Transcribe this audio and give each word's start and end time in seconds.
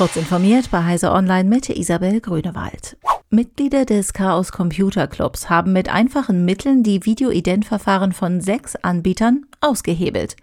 Kurz 0.00 0.16
informiert 0.16 0.70
bei 0.70 0.82
Heise 0.82 1.12
Online 1.12 1.46
mit 1.46 1.68
Isabel 1.68 2.22
Grünewald. 2.22 2.96
Mitglieder 3.28 3.84
des 3.84 4.14
Chaos 4.14 4.50
Computer 4.50 5.06
Clubs 5.06 5.50
haben 5.50 5.74
mit 5.74 5.90
einfachen 5.90 6.46
Mitteln 6.46 6.82
die 6.82 7.04
Videoidentverfahren 7.04 8.12
von 8.12 8.40
sechs 8.40 8.76
Anbietern 8.76 9.44
ausgehebelt. 9.60 10.36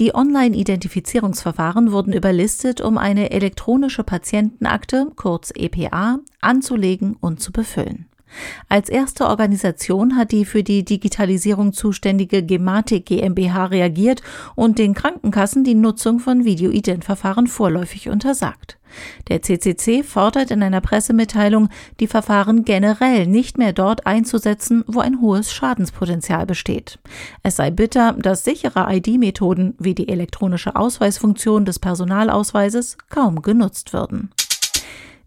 Die 0.00 0.16
Online-Identifizierungsverfahren 0.16 1.92
wurden 1.92 2.12
überlistet, 2.12 2.80
um 2.80 2.98
eine 2.98 3.30
elektronische 3.30 4.02
Patientenakte, 4.02 5.12
kurz 5.14 5.52
EPA, 5.54 6.18
anzulegen 6.40 7.14
und 7.20 7.38
zu 7.38 7.52
befüllen. 7.52 8.06
Als 8.68 8.88
erste 8.88 9.26
Organisation 9.26 10.16
hat 10.16 10.32
die 10.32 10.44
für 10.44 10.62
die 10.62 10.84
Digitalisierung 10.84 11.72
zuständige 11.72 12.42
Gematik 12.42 13.06
GmbH 13.06 13.66
reagiert 13.66 14.22
und 14.54 14.78
den 14.78 14.94
Krankenkassen 14.94 15.64
die 15.64 15.74
Nutzung 15.74 16.18
von 16.18 16.44
Videoidentverfahren 16.44 17.46
vorläufig 17.46 18.08
untersagt. 18.08 18.78
Der 19.28 19.42
CCC 19.42 20.02
fordert 20.02 20.50
in 20.50 20.62
einer 20.62 20.80
Pressemitteilung, 20.80 21.68
die 22.00 22.06
Verfahren 22.06 22.64
generell 22.64 23.26
nicht 23.26 23.58
mehr 23.58 23.72
dort 23.72 24.06
einzusetzen, 24.06 24.84
wo 24.86 25.00
ein 25.00 25.20
hohes 25.20 25.52
Schadenspotenzial 25.52 26.46
besteht. 26.46 26.98
Es 27.42 27.56
sei 27.56 27.70
bitter, 27.70 28.12
dass 28.12 28.44
sichere 28.44 28.86
ID-Methoden 28.88 29.74
wie 29.78 29.94
die 29.94 30.08
elektronische 30.08 30.76
Ausweisfunktion 30.76 31.64
des 31.64 31.78
Personalausweises 31.78 32.96
kaum 33.08 33.42
genutzt 33.42 33.92
würden. 33.92 34.30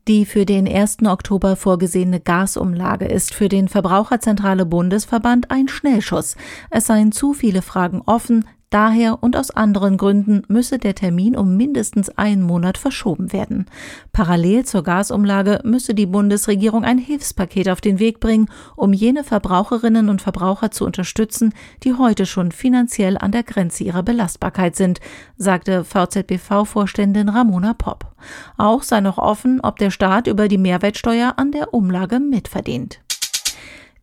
Die 0.07 0.25
für 0.25 0.45
den 0.45 0.70
1. 0.70 0.99
Oktober 1.05 1.57
vorgesehene 1.57 2.21
Gasumlage 2.21 3.05
ist 3.05 3.34
für 3.34 3.49
den 3.49 3.67
Verbraucherzentrale 3.67 4.66
Bundesverband 4.66 5.52
ein 5.52 5.67
Schnellschuss. 5.67 6.38
Es 6.70 6.88
seien 6.88 7.11
zu 7.11 7.33
viele 7.33 7.61
Fragen 7.61 8.02
offen, 8.05 8.45
Daher 8.70 9.23
und 9.23 9.38
aus 9.38 9.49
anderen 9.49 9.95
Gründen 9.95 10.41
müsse 10.49 10.77
der 10.77 10.94
Termin 10.94 11.38
um 11.38 11.55
mindestens 11.55 12.09
einen 12.09 12.41
Monat 12.41 12.77
verschoben 12.77 13.31
werden. 13.31 13.66
Parallel 14.12 14.66
zur 14.66 14.84
Gasumlage 14.84 15.61
müsse 15.64 15.95
die 15.95 16.05
Bundesregierung 16.05 16.83
ein 16.83 16.97
Hilfspaket 16.97 17.69
auf 17.69 17.80
den 17.80 18.00
Weg 18.00 18.19
bringen, 18.19 18.50
um 18.75 18.91
jene 18.91 19.23
Verbraucherinnen 19.23 20.09
und 20.09 20.22
Verbraucher 20.22 20.69
zu 20.69 20.86
unterstützen, 20.86 21.53
die 21.83 21.94
heute 21.94 22.25
schon 22.25 22.52
finanziell 22.52 23.17
an 23.17 23.31
der 23.31 23.44
Grenze 23.44 23.86
ihrer 23.86 24.03
Belastbarkeit 24.03 24.75
sind, 24.75 25.00
sagte 25.38 25.86
VZBV-Vorständin 25.86 27.30
Ramona 27.30 27.73
Popp. 27.73 28.11
Auch 28.58 28.84
sei 28.84 29.00
noch 29.00 29.17
offen, 29.17 29.61
ob 29.61 29.78
der 29.78 29.91
Staat 29.91 30.28
über 30.28 30.50
die 30.50 30.58
Mehrwertsteuer 30.58 31.36
an 31.38 31.53
der 31.53 31.73
Umlage 31.73 32.19
mitverdient. 32.19 33.00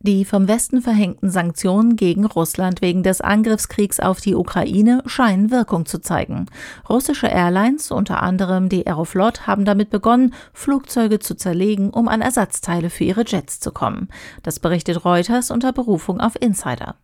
Die 0.06 0.26
vom 0.26 0.48
Westen 0.48 0.82
verhängten 0.82 1.30
Sanktionen 1.30 1.96
gegen 1.96 2.26
Russland 2.26 2.82
wegen 2.82 3.02
des 3.02 3.22
Angriffskriegs 3.22 4.00
auf 4.00 4.20
die 4.20 4.34
Ukraine 4.34 5.02
scheinen 5.06 5.50
Wirkung 5.50 5.86
zu 5.86 5.98
zeigen. 5.98 6.44
Russische 6.90 7.26
Airlines, 7.26 7.90
unter 7.90 8.22
anderem 8.22 8.68
die 8.68 8.86
Aeroflot, 8.86 9.46
haben 9.46 9.64
damit 9.64 9.88
begonnen, 9.88 10.34
Flugzeuge 10.52 11.20
zu 11.20 11.34
zerlegen, 11.34 11.88
um 11.88 12.08
an 12.08 12.20
Ersatzteile 12.20 12.90
für 12.90 13.04
ihre 13.04 13.24
Jets 13.26 13.60
zu 13.60 13.72
kommen. 13.72 14.08
Das 14.42 14.60
berichtet 14.60 15.06
Reuters 15.06 15.50
unter 15.50 15.72
Berufung 15.72 16.20
auf 16.20 16.36
Insider. 16.38 16.96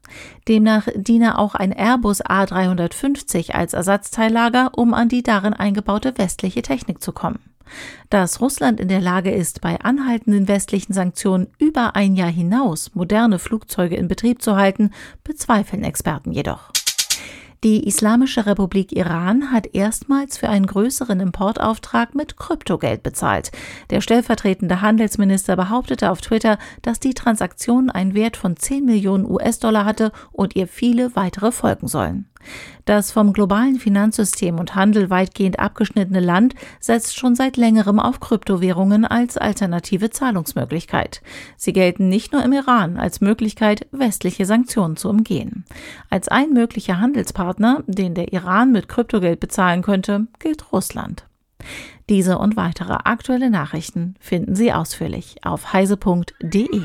Demnach 0.46 0.86
diene 0.94 1.38
auch 1.38 1.54
ein 1.54 1.72
Airbus 1.72 2.22
A350 2.22 3.52
als 3.52 3.72
Ersatzteillager, 3.72 4.72
um 4.76 4.92
an 4.92 5.08
die 5.08 5.22
darin 5.22 5.54
eingebaute 5.54 6.18
westliche 6.18 6.60
Technik 6.60 7.02
zu 7.02 7.12
kommen. 7.12 7.49
Dass 8.08 8.40
Russland 8.40 8.80
in 8.80 8.88
der 8.88 9.00
Lage 9.00 9.30
ist, 9.30 9.60
bei 9.60 9.80
anhaltenden 9.80 10.48
westlichen 10.48 10.92
Sanktionen 10.92 11.48
über 11.58 11.96
ein 11.96 12.16
Jahr 12.16 12.30
hinaus 12.30 12.94
moderne 12.94 13.38
Flugzeuge 13.38 13.96
in 13.96 14.08
Betrieb 14.08 14.42
zu 14.42 14.56
halten, 14.56 14.90
bezweifeln 15.24 15.84
Experten 15.84 16.32
jedoch. 16.32 16.70
Die 17.62 17.86
Islamische 17.86 18.46
Republik 18.46 18.96
Iran 18.96 19.52
hat 19.52 19.74
erstmals 19.74 20.38
für 20.38 20.48
einen 20.48 20.64
größeren 20.64 21.20
Importauftrag 21.20 22.14
mit 22.14 22.38
Kryptogeld 22.38 23.02
bezahlt. 23.02 23.52
Der 23.90 24.00
stellvertretende 24.00 24.80
Handelsminister 24.80 25.56
behauptete 25.56 26.10
auf 26.10 26.22
Twitter, 26.22 26.58
dass 26.80 27.00
die 27.00 27.12
Transaktion 27.12 27.90
einen 27.90 28.14
Wert 28.14 28.38
von 28.38 28.56
10 28.56 28.86
Millionen 28.86 29.30
US-Dollar 29.30 29.84
hatte 29.84 30.10
und 30.32 30.56
ihr 30.56 30.68
viele 30.68 31.14
weitere 31.16 31.52
folgen 31.52 31.86
sollen. 31.86 32.29
Das 32.84 33.12
vom 33.12 33.32
globalen 33.32 33.78
Finanzsystem 33.78 34.58
und 34.58 34.74
Handel 34.74 35.10
weitgehend 35.10 35.58
abgeschnittene 35.58 36.20
Land 36.20 36.54
setzt 36.80 37.16
schon 37.16 37.34
seit 37.34 37.56
längerem 37.56 38.00
auf 38.00 38.20
Kryptowährungen 38.20 39.04
als 39.04 39.36
alternative 39.36 40.10
Zahlungsmöglichkeit. 40.10 41.22
Sie 41.56 41.72
gelten 41.72 42.08
nicht 42.08 42.32
nur 42.32 42.42
im 42.42 42.52
Iran 42.52 42.96
als 42.96 43.20
Möglichkeit, 43.20 43.86
westliche 43.92 44.46
Sanktionen 44.46 44.96
zu 44.96 45.08
umgehen. 45.08 45.64
Als 46.08 46.28
ein 46.28 46.50
möglicher 46.50 47.00
Handelspartner, 47.00 47.84
den 47.86 48.14
der 48.14 48.32
Iran 48.32 48.72
mit 48.72 48.88
Kryptogeld 48.88 49.40
bezahlen 49.40 49.82
könnte, 49.82 50.26
gilt 50.38 50.72
Russland. 50.72 51.26
Diese 52.08 52.38
und 52.38 52.56
weitere 52.56 52.94
aktuelle 53.04 53.50
Nachrichten 53.50 54.14
finden 54.18 54.56
Sie 54.56 54.72
ausführlich 54.72 55.36
auf 55.44 55.72
heise.de. 55.72 56.82